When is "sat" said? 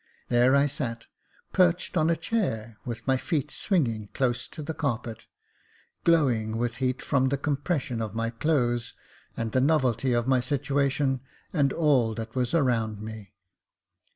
0.65-1.05